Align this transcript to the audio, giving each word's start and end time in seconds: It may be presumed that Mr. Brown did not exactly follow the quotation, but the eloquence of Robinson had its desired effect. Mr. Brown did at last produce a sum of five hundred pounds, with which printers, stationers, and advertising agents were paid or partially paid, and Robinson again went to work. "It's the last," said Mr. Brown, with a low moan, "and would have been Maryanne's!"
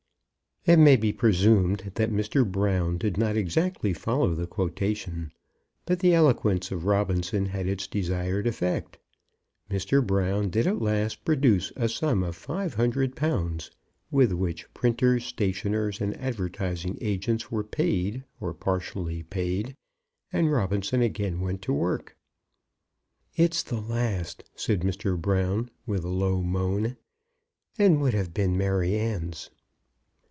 It 0.63 0.77
may 0.77 0.95
be 0.95 1.11
presumed 1.11 1.91
that 1.95 2.11
Mr. 2.11 2.49
Brown 2.49 2.99
did 2.99 3.17
not 3.17 3.35
exactly 3.35 3.93
follow 3.93 4.35
the 4.35 4.45
quotation, 4.45 5.31
but 5.87 6.01
the 6.01 6.13
eloquence 6.13 6.69
of 6.71 6.85
Robinson 6.85 7.47
had 7.47 7.65
its 7.65 7.87
desired 7.87 8.45
effect. 8.45 8.99
Mr. 9.71 10.05
Brown 10.05 10.51
did 10.51 10.67
at 10.67 10.79
last 10.79 11.25
produce 11.25 11.71
a 11.75 11.89
sum 11.89 12.21
of 12.21 12.35
five 12.35 12.75
hundred 12.75 13.15
pounds, 13.15 13.71
with 14.11 14.33
which 14.33 14.71
printers, 14.75 15.25
stationers, 15.25 15.99
and 15.99 16.15
advertising 16.17 16.95
agents 17.01 17.49
were 17.51 17.63
paid 17.63 18.23
or 18.39 18.53
partially 18.53 19.23
paid, 19.23 19.75
and 20.31 20.51
Robinson 20.51 21.01
again 21.01 21.39
went 21.41 21.63
to 21.63 21.73
work. 21.73 22.15
"It's 23.35 23.63
the 23.63 23.81
last," 23.81 24.43
said 24.55 24.81
Mr. 24.81 25.19
Brown, 25.19 25.71
with 25.87 26.03
a 26.03 26.07
low 26.09 26.43
moan, 26.43 26.97
"and 27.79 27.99
would 27.99 28.13
have 28.13 28.31
been 28.31 28.55
Maryanne's!" 28.55 29.49